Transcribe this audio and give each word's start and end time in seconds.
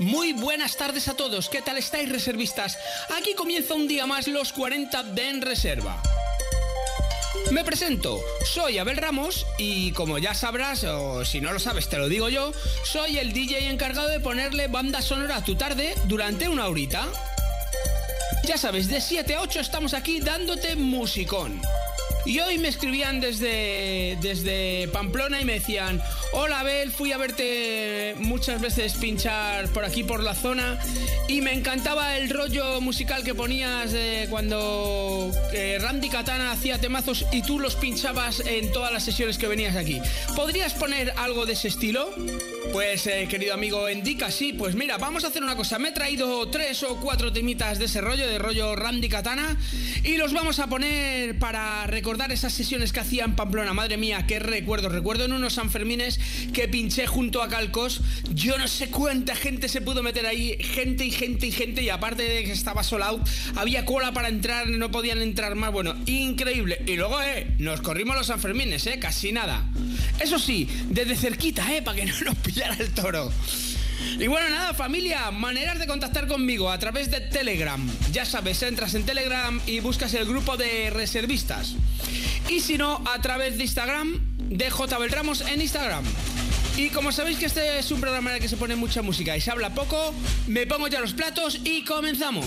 Muy 0.00 0.32
buenas 0.32 0.78
tardes 0.78 1.08
a 1.08 1.14
todos, 1.14 1.50
¿qué 1.50 1.60
tal 1.60 1.76
estáis 1.76 2.08
reservistas? 2.08 2.78
Aquí 3.18 3.34
comienza 3.34 3.74
un 3.74 3.86
día 3.86 4.06
más 4.06 4.28
los 4.28 4.50
40 4.54 5.02
de 5.02 5.28
En 5.28 5.42
Reserva. 5.42 6.02
Me 7.50 7.64
presento, 7.64 8.18
soy 8.46 8.78
Abel 8.78 8.96
Ramos 8.96 9.46
y 9.58 9.92
como 9.92 10.16
ya 10.16 10.32
sabrás, 10.32 10.84
o 10.84 11.22
si 11.26 11.42
no 11.42 11.52
lo 11.52 11.58
sabes 11.58 11.90
te 11.90 11.98
lo 11.98 12.08
digo 12.08 12.30
yo, 12.30 12.54
soy 12.82 13.18
el 13.18 13.34
DJ 13.34 13.68
encargado 13.68 14.08
de 14.08 14.20
ponerle 14.20 14.68
banda 14.68 15.02
sonora 15.02 15.36
a 15.36 15.44
tu 15.44 15.54
tarde 15.56 15.94
durante 16.04 16.48
una 16.48 16.68
horita. 16.68 17.06
Ya 18.44 18.56
sabes, 18.56 18.88
de 18.88 19.02
7 19.02 19.34
a 19.34 19.42
8 19.42 19.60
estamos 19.60 19.92
aquí 19.92 20.20
dándote 20.20 20.76
musicón. 20.76 21.60
Y 22.24 22.38
hoy 22.40 22.58
me 22.58 22.68
escribían 22.68 23.20
desde, 23.20 24.18
desde 24.20 24.88
Pamplona 24.88 25.40
y 25.40 25.44
me 25.44 25.54
decían, 25.54 26.02
hola 26.32 26.60
Abel, 26.60 26.92
fui 26.92 27.12
a 27.12 27.18
verte 27.18 28.14
muchas 28.18 28.60
veces 28.60 28.94
pinchar 28.94 29.68
por 29.68 29.84
aquí 29.84 30.04
por 30.04 30.22
la 30.22 30.34
zona 30.34 30.78
y 31.28 31.40
me 31.40 31.52
encantaba 31.52 32.18
el 32.18 32.30
rollo 32.30 32.80
musical 32.80 33.24
que 33.24 33.34
ponías 33.34 33.94
cuando 34.28 35.30
eh, 35.52 35.78
Randy 35.80 36.08
Katana 36.08 36.52
hacía 36.52 36.78
temazos 36.78 37.24
y 37.32 37.42
tú 37.42 37.58
los 37.58 37.76
pinchabas 37.76 38.40
en 38.40 38.70
todas 38.72 38.92
las 38.92 39.04
sesiones 39.04 39.38
que 39.38 39.46
venías 39.46 39.76
aquí. 39.76 40.00
¿Podrías 40.36 40.74
poner 40.74 41.12
algo 41.16 41.46
de 41.46 41.54
ese 41.54 41.68
estilo? 41.68 42.10
Pues 42.72 43.06
eh, 43.08 43.26
querido 43.28 43.54
amigo 43.54 43.90
Indica, 43.90 44.30
sí, 44.30 44.52
pues 44.52 44.74
mira, 44.74 44.96
vamos 44.96 45.24
a 45.24 45.28
hacer 45.28 45.42
una 45.42 45.56
cosa. 45.56 45.78
Me 45.78 45.88
he 45.88 45.92
traído 45.92 46.48
tres 46.48 46.82
o 46.84 46.96
cuatro 46.96 47.32
temitas 47.32 47.78
de 47.78 47.86
ese 47.86 48.00
rollo, 48.00 48.26
de 48.26 48.38
rollo 48.38 48.76
Randy 48.76 49.08
Katana, 49.08 49.56
y 50.04 50.16
los 50.16 50.32
vamos 50.32 50.60
a 50.60 50.68
poner 50.68 51.38
para 51.38 51.86
recordar 51.86 52.30
esas 52.30 52.52
sesiones 52.52 52.92
que 52.92 53.00
hacía 53.00 53.24
en 53.24 53.34
Pamplona. 53.34 53.72
Madre 53.72 53.96
mía, 53.96 54.24
qué 54.26 54.38
recuerdo. 54.38 54.88
Recuerdo 54.88 55.24
en 55.24 55.32
unos 55.32 55.54
Sanfermines 55.54 56.20
que 56.52 56.68
pinché 56.68 57.06
junto 57.06 57.42
a 57.42 57.48
Calcos. 57.48 58.02
Yo 58.34 58.56
no 58.56 58.68
sé 58.68 58.88
cuánta 58.88 59.34
gente 59.34 59.68
se 59.68 59.80
pudo 59.80 60.02
meter 60.02 60.26
ahí, 60.26 60.56
gente 60.60 61.04
y 61.04 61.10
gente 61.10 61.48
y 61.48 61.52
gente, 61.52 61.82
y 61.82 61.88
aparte 61.88 62.22
de 62.22 62.44
que 62.44 62.52
estaba 62.52 62.84
sold 62.84 63.02
out, 63.02 63.28
había 63.56 63.84
cola 63.84 64.12
para 64.12 64.28
entrar, 64.28 64.68
no 64.68 64.90
podían 64.90 65.20
entrar 65.22 65.54
más. 65.56 65.72
Bueno, 65.72 65.96
increíble. 66.06 66.82
Y 66.86 66.96
luego, 66.96 67.20
eh, 67.20 67.48
nos 67.58 67.80
corrimos 67.80 68.16
los 68.16 68.28
Sanfermines, 68.28 68.86
eh, 68.86 68.98
casi 69.00 69.32
nada. 69.32 69.68
Eso 70.20 70.38
sí, 70.38 70.68
desde 70.88 71.16
cerquita, 71.16 71.74
eh, 71.74 71.82
para 71.82 71.96
que 71.96 72.06
no 72.06 72.20
nos 72.20 72.36
el 72.78 72.90
toro. 72.92 73.30
Y 74.18 74.26
bueno, 74.26 74.48
nada, 74.48 74.74
familia, 74.74 75.30
maneras 75.30 75.78
de 75.78 75.86
contactar 75.86 76.26
conmigo 76.26 76.70
a 76.70 76.78
través 76.78 77.10
de 77.10 77.20
Telegram. 77.20 77.80
Ya 78.12 78.24
sabes, 78.24 78.62
entras 78.62 78.94
en 78.94 79.04
Telegram 79.04 79.60
y 79.66 79.80
buscas 79.80 80.14
el 80.14 80.26
grupo 80.26 80.56
de 80.56 80.90
reservistas. 80.90 81.74
Y 82.48 82.60
si 82.60 82.78
no, 82.78 83.02
a 83.12 83.20
través 83.20 83.56
de 83.58 83.64
Instagram, 83.64 84.20
de 84.38 84.70
J. 84.70 84.98
Beltramos 84.98 85.42
en 85.42 85.60
Instagram. 85.60 86.04
Y 86.76 86.88
como 86.90 87.12
sabéis 87.12 87.38
que 87.38 87.46
este 87.46 87.78
es 87.78 87.90
un 87.90 88.00
programa 88.00 88.30
en 88.30 88.36
el 88.36 88.42
que 88.42 88.48
se 88.48 88.56
pone 88.56 88.74
mucha 88.76 89.02
música 89.02 89.36
y 89.36 89.40
se 89.40 89.50
habla 89.50 89.74
poco, 89.74 90.14
me 90.46 90.66
pongo 90.66 90.88
ya 90.88 91.00
los 91.00 91.12
platos 91.12 91.58
y 91.64 91.84
comenzamos. 91.84 92.46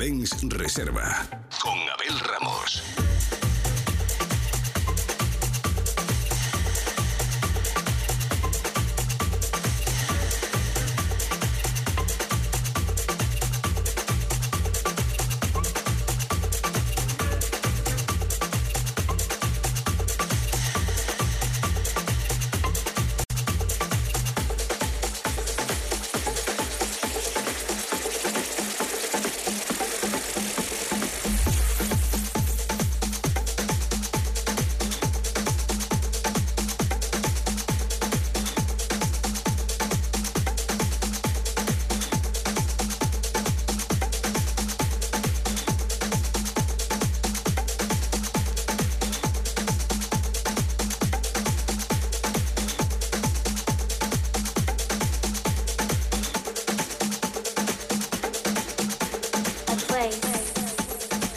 40 0.00 0.40
Dens 0.40 0.54
Reserva. 0.56 1.29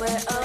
where 0.04 0.43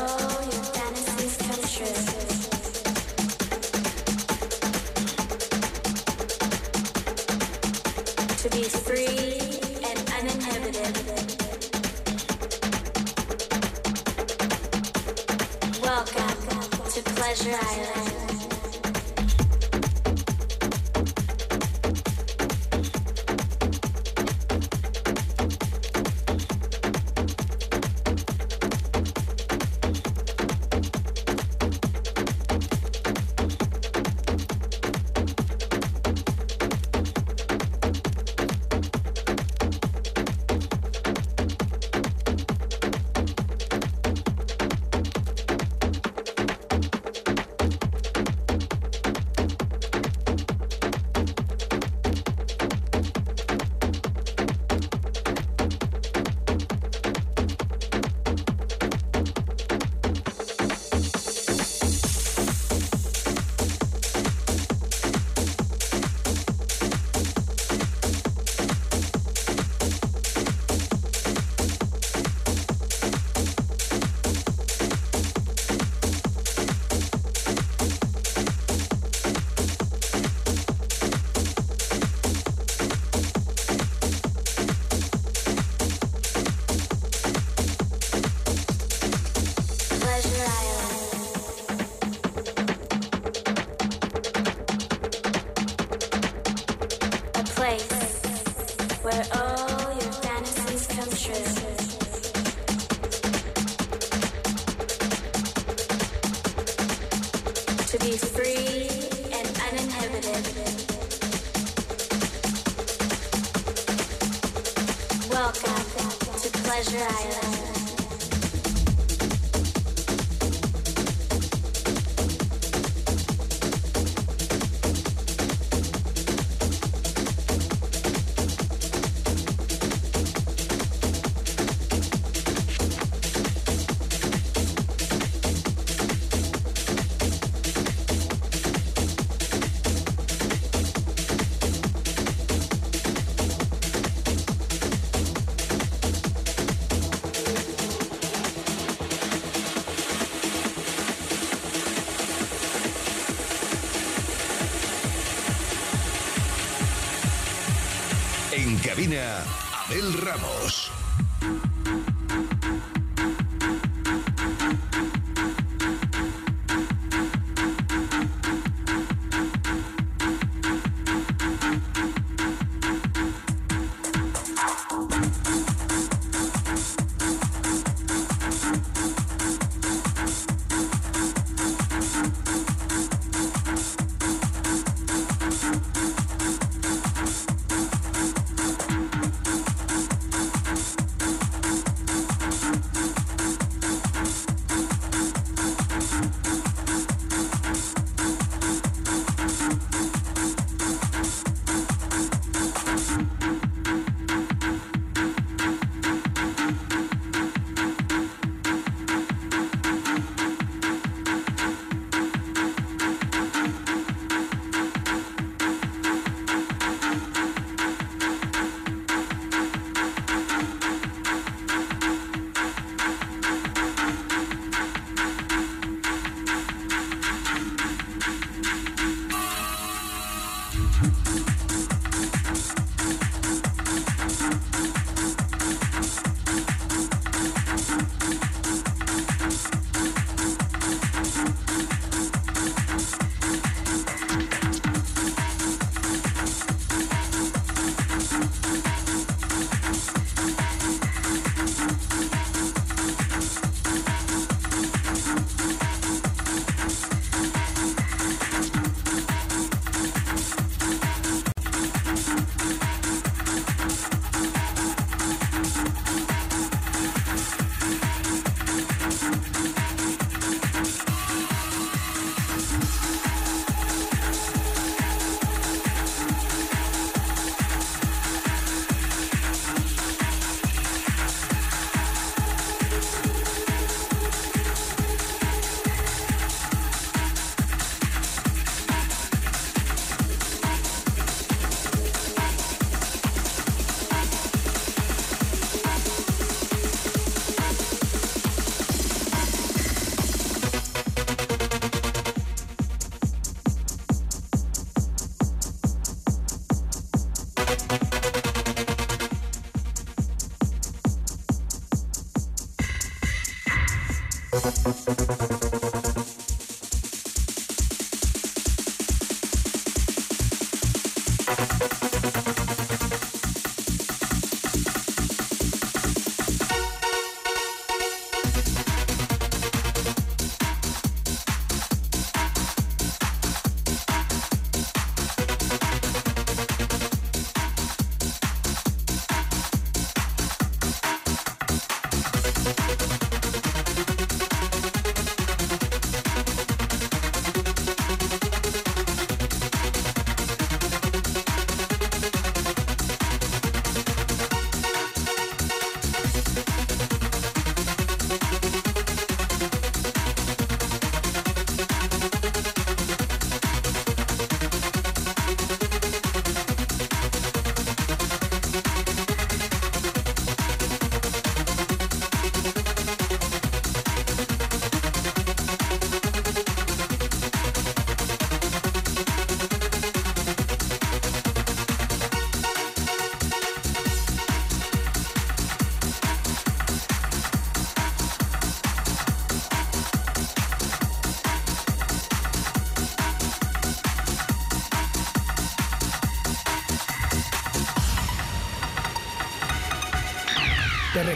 Abel 116.71 117.68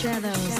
shadows. 0.00 0.59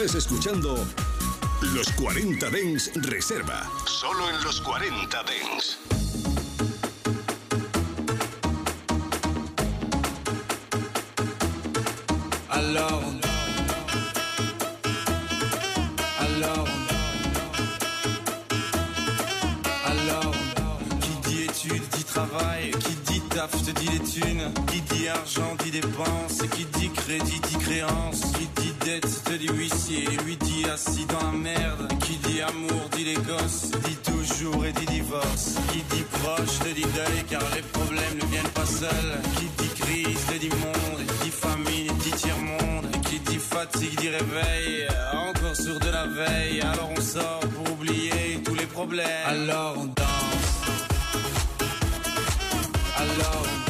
Estés 0.00 0.14
escuchando 0.14 0.74
Los 1.74 1.90
40 1.92 2.48
Dens 2.48 2.90
Reserva. 2.94 3.68
Solo 3.84 4.30
en 4.30 4.42
los 4.44 4.58
40 4.62 5.22
Dens. 5.24 5.78
Alors 12.48 13.02
Alors 16.18 16.68
Alors 19.84 20.34
Qui 21.02 21.28
dit 21.28 21.42
études 21.42 21.82
dit 21.92 22.04
travail 22.04 22.70
Qui 22.70 22.94
dit 23.12 23.20
taf 23.28 23.50
te 23.50 23.70
dit 23.72 23.88
les 23.88 24.00
thunes 24.00 24.50
Qui 24.66 24.80
dit 24.80 25.08
argent 25.08 25.56
dit 25.62 25.70
dépenses 25.70 26.42
Qui 26.56 26.64
dit 26.78 26.88
crédit 26.88 27.40
dit 27.40 27.58
créance 27.58 28.22
Qui 28.38 28.46
te 28.98 29.36
dit 29.36 29.48
huissier. 29.48 30.08
Lui 30.24 30.36
dit 30.36 30.64
assis 30.72 31.06
dans 31.06 31.30
la 31.30 31.38
merde. 31.38 31.88
Qui 32.02 32.16
dit 32.16 32.40
amour 32.40 32.88
dit 32.96 33.04
les 33.04 33.14
gosses. 33.14 33.70
Dit 33.84 33.96
toujours 33.96 34.64
et 34.64 34.72
dit 34.72 34.86
divorce. 34.86 35.54
Qui 35.70 35.82
dit 35.94 36.04
proche 36.10 36.58
te 36.58 36.72
dit 36.74 36.82
deuil 36.82 37.24
car 37.28 37.42
les 37.54 37.62
problèmes 37.62 38.16
ne 38.20 38.26
viennent 38.26 38.54
pas 38.54 38.66
seuls. 38.66 39.14
Qui 39.36 39.46
dit 39.62 39.74
crise 39.80 40.26
te 40.26 40.38
dit 40.38 40.48
monde. 40.48 41.02
Dit 41.22 41.30
famine 41.30 41.92
dit 41.98 42.10
tiers-monde. 42.10 42.90
Qui 43.08 43.20
dit 43.20 43.38
fatigue 43.38 43.98
dit 44.00 44.08
réveil. 44.08 44.88
Encore 45.12 45.56
sur 45.56 45.78
de 45.78 45.90
la 45.90 46.06
veille. 46.06 46.60
Alors 46.62 46.90
on 46.96 47.00
sort 47.00 47.40
pour 47.54 47.72
oublier 47.72 48.40
tous 48.44 48.54
les 48.54 48.66
problèmes. 48.66 49.26
Alors 49.26 49.74
on 49.76 49.86
danse. 49.86 50.50
Alors 52.96 53.42
on 53.42 53.69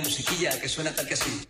musiquilla 0.00 0.58
que 0.60 0.68
suena 0.68 0.94
tal 0.94 1.06
que 1.06 1.14
así. 1.14 1.49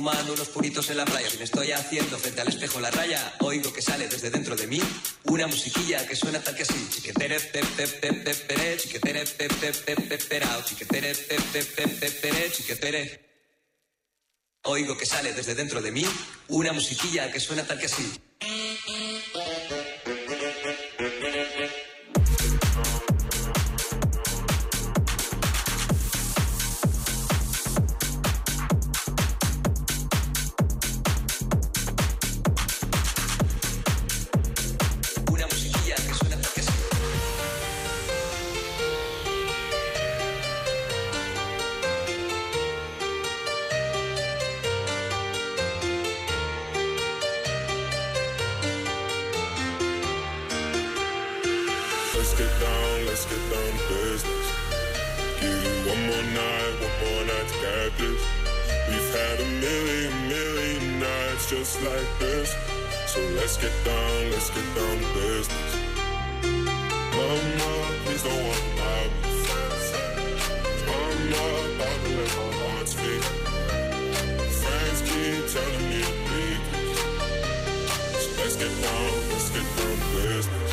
Fumando 0.00 0.32
unos 0.32 0.48
puritos 0.48 0.88
en 0.88 0.96
la 0.96 1.04
playa, 1.04 1.28
si 1.28 1.36
me 1.36 1.44
estoy 1.44 1.72
haciendo 1.72 2.16
frente 2.16 2.40
al 2.40 2.48
espejo 2.48 2.80
la 2.80 2.90
raya, 2.90 3.34
oigo 3.40 3.70
que 3.70 3.82
sale 3.82 4.08
desde 4.08 4.30
dentro 4.30 4.56
de 4.56 4.66
mí 4.66 4.80
una 5.24 5.46
musiquilla 5.46 6.06
que 6.08 6.16
suena 6.16 6.40
tal 6.40 6.54
que 6.56 6.62
así. 6.62 6.88
Chiquetere 6.88 7.38
pe 7.38 7.60
pe 7.76 7.86
pe 7.86 8.10
pe 8.14 8.34
pere, 8.34 8.78
chiquetere 8.78 9.24
pe 9.26 9.48
pe 9.48 9.72
pe 9.72 9.94
pe 9.96 10.16
perao, 10.16 10.62
chiquetere 10.64 11.12
pe 11.12 11.36
pe 11.52 12.10
pe 12.22 12.50
chiquetere. 12.50 13.02
Oigo 14.62 14.96
que 14.96 15.04
sale 15.04 15.34
desde 15.34 15.54
dentro 15.54 15.82
de 15.82 15.92
mí 15.92 16.06
una 16.48 16.72
musiquilla 16.72 17.30
que 17.30 17.38
suena 17.38 17.66
tal 17.66 17.78
que 17.78 17.84
así. 17.84 18.29
Like 61.82 62.18
this. 62.18 62.54
So 63.06 63.20
let's 63.36 63.56
get 63.56 63.72
down, 63.84 64.30
let's 64.30 64.50
get 64.50 64.64
down 64.74 64.98
to 64.98 65.06
business. 65.14 65.76
Mama, 67.16 67.72
please 68.04 68.22
don't 68.22 68.44
walk 68.44 68.64
by 68.76 69.08
me. 69.22 69.40
Mama, 70.86 71.44
about 71.74 71.98
to 72.04 72.10
let 72.16 72.30
my 72.36 72.48
heart 72.60 72.88
speak. 72.88 73.22
Friends 74.60 75.00
keep 75.08 75.42
telling 75.54 75.86
me 75.88 76.00
to 76.04 76.14
leave. 76.30 76.64
So 78.20 78.28
let's 78.42 78.56
get 78.56 78.72
down, 78.82 79.10
let's 79.30 79.48
get 79.50 79.66
down 79.76 79.96
to 79.96 80.06
business. 80.16 80.70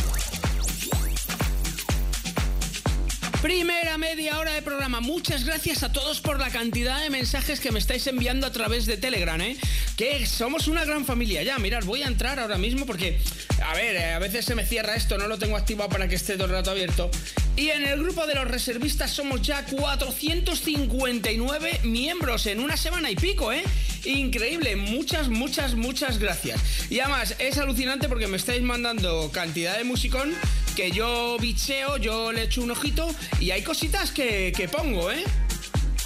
Primera 3.41 3.97
media 3.97 4.37
hora 4.37 4.53
de 4.53 4.61
programa. 4.61 4.99
Muchas 4.99 5.45
gracias 5.45 5.81
a 5.81 5.91
todos 5.91 6.21
por 6.21 6.39
la 6.39 6.51
cantidad 6.51 7.01
de 7.01 7.09
mensajes 7.09 7.59
que 7.59 7.71
me 7.71 7.79
estáis 7.79 8.05
enviando 8.05 8.45
a 8.45 8.51
través 8.51 8.85
de 8.85 8.97
Telegram, 8.97 9.41
¿eh? 9.41 9.57
Que 9.97 10.27
somos 10.27 10.67
una 10.67 10.85
gran 10.85 11.05
familia. 11.05 11.41
Ya, 11.41 11.57
mirad, 11.57 11.83
voy 11.83 12.03
a 12.03 12.07
entrar 12.07 12.39
ahora 12.39 12.59
mismo 12.59 12.85
porque, 12.85 13.19
a 13.65 13.73
ver, 13.73 13.95
eh, 13.95 14.13
a 14.13 14.19
veces 14.19 14.45
se 14.45 14.53
me 14.53 14.63
cierra 14.63 14.95
esto, 14.95 15.17
no 15.17 15.27
lo 15.27 15.39
tengo 15.39 15.57
activado 15.57 15.89
para 15.89 16.07
que 16.07 16.13
esté 16.13 16.35
todo 16.35 16.45
el 16.45 16.51
rato 16.51 16.69
abierto. 16.69 17.09
Y 17.57 17.69
en 17.69 17.83
el 17.83 17.99
grupo 17.99 18.27
de 18.27 18.35
los 18.35 18.47
reservistas 18.47 19.09
somos 19.09 19.41
ya 19.41 19.65
459 19.65 21.79
miembros 21.83 22.45
en 22.45 22.59
una 22.59 22.77
semana 22.77 23.09
y 23.09 23.15
pico, 23.15 23.51
¿eh? 23.51 23.63
Increíble, 24.05 24.75
muchas, 24.75 25.29
muchas, 25.29 25.73
muchas 25.73 26.19
gracias. 26.19 26.61
Y 26.91 26.99
además 26.99 27.33
es 27.39 27.57
alucinante 27.57 28.07
porque 28.07 28.27
me 28.27 28.37
estáis 28.37 28.61
mandando 28.61 29.31
cantidad 29.31 29.79
de 29.79 29.83
musicón 29.83 30.35
que 30.75 30.91
yo 30.91 31.37
bicheo, 31.39 31.97
yo 31.97 32.31
le 32.31 32.43
echo 32.43 32.61
un 32.61 32.71
ojito 32.71 33.13
y 33.39 33.51
hay 33.51 33.63
cositas 33.63 34.11
que, 34.11 34.53
que 34.55 34.67
pongo, 34.67 35.11
¿eh? 35.11 35.23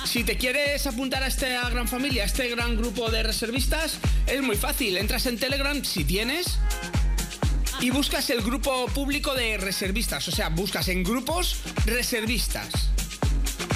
Si 0.06 0.23
te 0.23 0.38
quieres 0.38 0.86
apuntar 0.86 1.23
a 1.23 1.28
esta 1.28 1.69
gran 1.69 1.88
familia, 1.88 2.23
a 2.23 2.25
este 2.25 2.47
gran 2.49 2.78
grupo 2.78 3.10
de 3.10 3.23
reservistas, 3.23 3.97
es 4.28 4.41
muy 4.41 4.56
fácil. 4.56 4.97
Entras 4.97 5.25
en 5.25 5.38
Telegram 5.38 5.84
si 5.84 6.04
tienes 6.04 6.60
y 7.82 7.89
buscas 7.89 8.30
el 8.30 8.41
grupo 8.41 8.86
público 8.88 9.34
de 9.34 9.58
reservistas. 9.58 10.28
O 10.28 10.32
sea, 10.32 10.49
buscas 10.49 10.88
en 10.89 11.04
grupos 11.04 11.58
reservistas. 11.86 12.69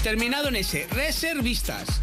Terminado 0.03 0.49
en 0.49 0.57
ese, 0.57 0.87
reservistas. 0.91 2.01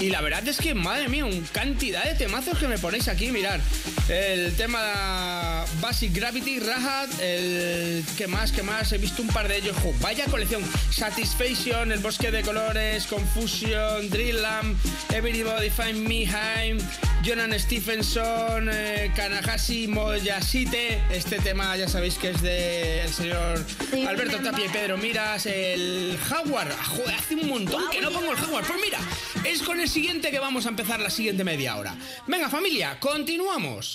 Y 0.00 0.10
la 0.10 0.20
verdad 0.20 0.46
es 0.46 0.58
que, 0.58 0.74
madre 0.74 1.08
mía, 1.08 1.24
un 1.24 1.40
cantidad 1.52 2.04
de 2.04 2.14
temazos 2.14 2.58
que 2.58 2.66
me 2.66 2.78
ponéis 2.78 3.08
aquí, 3.08 3.30
mirar. 3.30 3.60
El 4.08 4.54
tema 4.56 5.64
Basic 5.80 6.12
Gravity, 6.12 6.58
Rahat, 6.58 7.08
el... 7.20 8.04
¿Qué 8.16 8.26
más? 8.26 8.52
¿Qué 8.52 8.62
más? 8.62 8.92
He 8.92 8.98
visto 8.98 9.22
un 9.22 9.28
par 9.28 9.48
de 9.48 9.58
ellos. 9.58 9.76
vaya 10.00 10.26
colección. 10.26 10.62
Satisfaction, 10.90 11.92
El 11.92 12.00
Bosque 12.00 12.30
de 12.30 12.42
Colores, 12.42 13.06
Confusion, 13.06 14.10
Drill 14.10 14.42
Lamp, 14.42 14.76
Everybody 15.12 15.70
Find 15.70 16.06
Me, 16.06 16.26
Haim, 16.26 16.78
Jonan 17.24 17.58
Stephenson, 17.58 18.68
eh, 18.70 19.10
Kanahashi 19.16 19.88
Moyashite. 19.88 21.00
Este 21.10 21.38
tema 21.38 21.76
ya 21.76 21.88
sabéis 21.88 22.16
que 22.16 22.30
es 22.30 22.42
del 22.42 23.08
señor 23.08 23.64
Alberto 24.06 24.38
Tapia 24.38 24.66
y 24.66 24.68
Pedro 24.68 24.98
Miras. 24.98 25.46
El 25.46 26.18
Jaguar. 26.28 26.70
Joder, 26.88 27.14
hace 27.14 27.34
un 27.36 27.48
montón 27.48 27.82
que 27.90 28.00
no 28.00 28.10
pongo 28.10 28.32
el 28.32 28.36
Jaguar. 28.38 28.64
Pues 28.64 28.78
mira, 28.82 28.98
es 29.44 29.62
con 29.62 29.80
el 29.80 29.88
siguiente 29.94 30.32
que 30.32 30.40
vamos 30.40 30.66
a 30.66 30.70
empezar 30.70 30.98
la 30.98 31.08
siguiente 31.08 31.44
media 31.44 31.76
hora. 31.76 31.96
Venga 32.26 32.48
familia, 32.48 32.98
continuamos. 32.98 33.94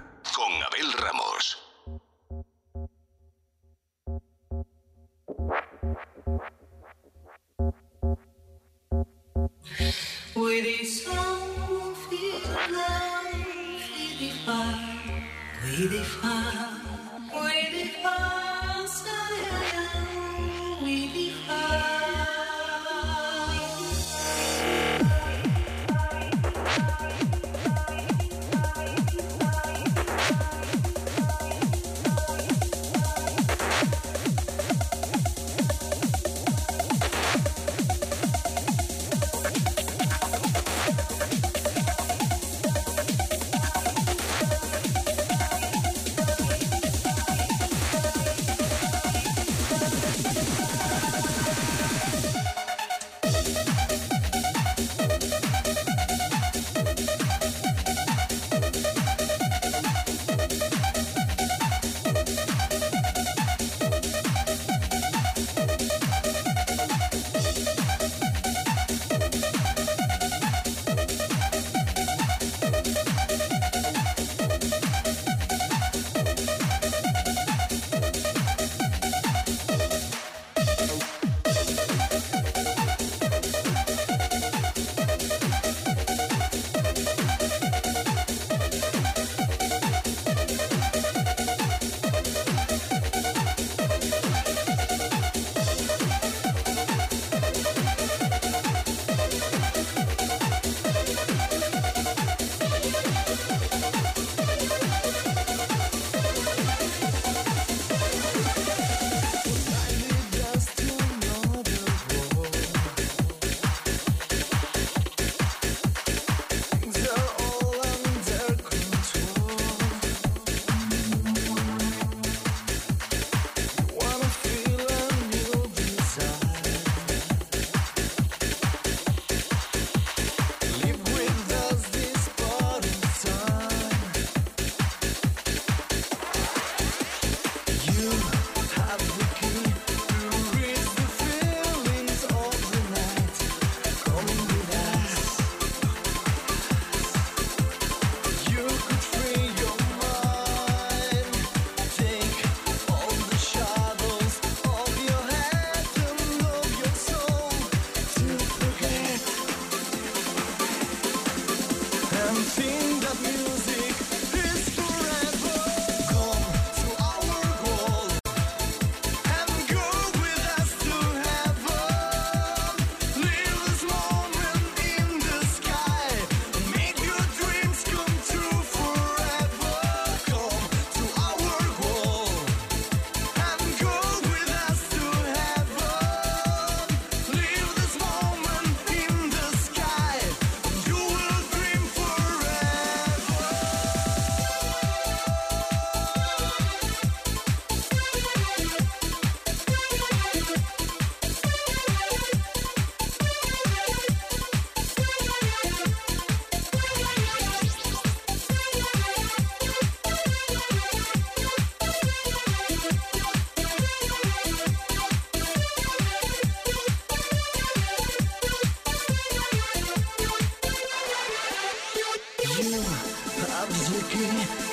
looking 224.11 224.29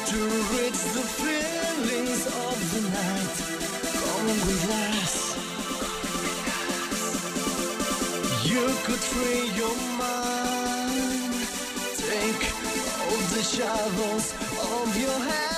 to 0.07 0.19
reach 0.55 0.81
the 0.95 1.05
feelings 1.21 2.27
of 2.27 2.57
the 2.75 2.81
night. 2.91 3.37
Come 3.95 4.27
with 4.27 4.71
us. 4.71 5.15
You 8.47 8.67
could 8.85 9.01
free 9.01 9.51
your 9.57 9.77
mind. 9.99 11.35
Take 11.97 12.43
all 13.01 13.23
the 13.35 13.43
shadows 13.43 14.33
of 14.73 14.97
your 14.97 15.19
head. 15.19 15.58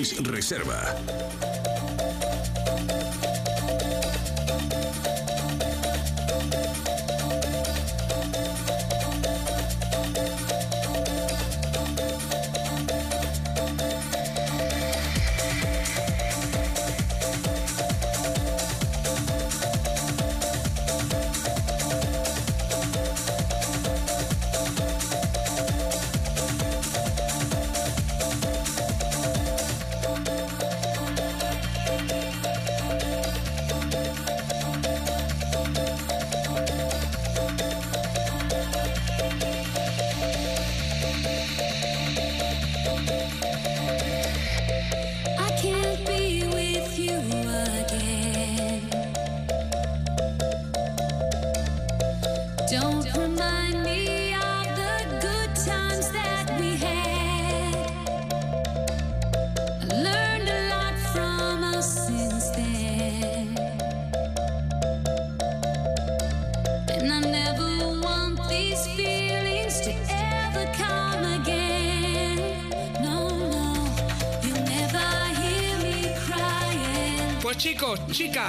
40 0.00 0.14
Dens 0.14 0.26
Reserva. 0.26 0.99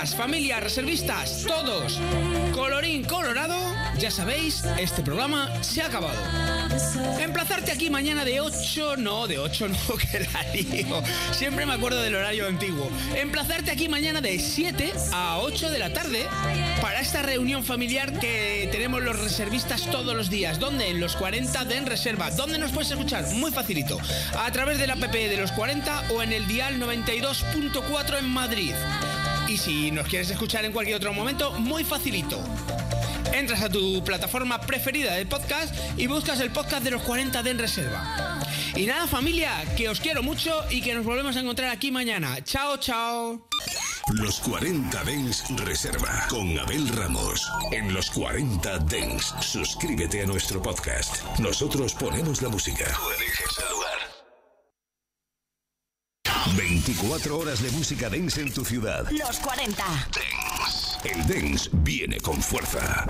Chicas, 0.01 0.15
familia, 0.15 0.59
reservistas, 0.59 1.43
todos, 1.47 1.99
colorín 2.53 3.03
colorado, 3.03 3.55
ya 3.99 4.09
sabéis, 4.09 4.63
este 4.79 5.01
programa 5.03 5.49
se 5.63 5.81
ha 5.81 5.87
acabado. 5.87 6.19
Emplazarte 7.19 7.71
aquí 7.71 7.89
mañana 7.89 8.25
de 8.25 8.39
8, 8.39 8.97
no, 8.97 9.27
de 9.27 9.37
8 9.37 9.67
no, 9.67 9.97
que 10.11 10.19
la 10.19 10.43
lío. 10.53 11.03
Siempre 11.31 11.65
me 11.65 11.73
acuerdo 11.73 12.01
del 12.01 12.15
horario 12.15 12.47
antiguo. 12.47 12.89
Emplazarte 13.15 13.71
aquí 13.71 13.89
mañana 13.89 14.21
de 14.21 14.39
7 14.39 14.93
a 15.13 15.39
8 15.39 15.69
de 15.69 15.79
la 15.79 15.93
tarde 15.93 16.25
para 16.81 17.01
esta 17.01 17.21
reunión 17.21 17.63
familiar 17.63 18.17
que 18.19 18.69
tenemos 18.71 19.01
los 19.01 19.19
reservistas 19.19 19.89
todos 19.91 20.15
los 20.15 20.29
días. 20.29 20.59
¿Dónde? 20.59 20.89
En 20.89 20.99
los 20.99 21.15
40 21.15 21.65
de 21.65 21.77
En 21.77 21.85
Reserva. 21.85 22.31
¿Dónde 22.31 22.57
nos 22.57 22.71
puedes 22.71 22.91
escuchar? 22.91 23.25
Muy 23.33 23.51
facilito. 23.51 23.99
A 24.37 24.51
través 24.51 24.79
de 24.79 24.87
la 24.87 24.93
app 24.93 25.11
de 25.11 25.37
los 25.37 25.51
40 25.51 26.05
o 26.11 26.23
en 26.23 26.33
el 26.33 26.47
dial 26.47 26.79
92.4 26.79 28.19
en 28.19 28.29
Madrid. 28.29 28.73
Y 29.51 29.57
si 29.57 29.91
nos 29.91 30.07
quieres 30.07 30.29
escuchar 30.29 30.63
en 30.63 30.71
cualquier 30.71 30.95
otro 30.95 31.11
momento, 31.11 31.51
muy 31.59 31.83
facilito. 31.83 32.41
Entras 33.33 33.61
a 33.61 33.69
tu 33.69 34.01
plataforma 34.01 34.61
preferida 34.61 35.15
de 35.15 35.25
podcast 35.25 35.75
y 35.97 36.07
buscas 36.07 36.39
el 36.39 36.51
podcast 36.51 36.85
de 36.85 36.91
los 36.91 37.01
40 37.01 37.43
de 37.43 37.53
Reserva. 37.55 38.39
Y 38.77 38.85
nada 38.85 39.07
familia, 39.07 39.51
que 39.75 39.89
os 39.89 39.99
quiero 39.99 40.23
mucho 40.23 40.63
y 40.69 40.81
que 40.81 40.95
nos 40.95 41.03
volvemos 41.03 41.35
a 41.35 41.41
encontrar 41.41 41.69
aquí 41.69 41.91
mañana. 41.91 42.41
Chao, 42.45 42.77
chao. 42.77 43.45
Los 44.13 44.39
40 44.39 45.03
Dens 45.03 45.43
Reserva 45.65 46.27
con 46.29 46.57
Abel 46.57 46.87
Ramos. 46.87 47.45
En 47.73 47.93
los 47.93 48.09
40 48.11 48.79
Dens, 48.79 49.33
suscríbete 49.41 50.23
a 50.23 50.27
nuestro 50.27 50.61
podcast. 50.61 51.27
Nosotros 51.39 51.93
ponemos 51.95 52.41
la 52.41 52.47
música. 52.47 52.85
Tú 52.85 53.11
eliges 53.17 53.57
24 56.85 57.37
horas 57.37 57.61
de 57.61 57.69
música 57.71 58.09
dance 58.09 58.41
en 58.41 58.51
tu 58.51 58.65
ciudad. 58.65 59.07
Los 59.11 59.39
40. 59.39 59.83
El 61.03 61.27
dance 61.27 61.69
viene 61.73 62.19
con 62.19 62.41
fuerza. 62.41 63.05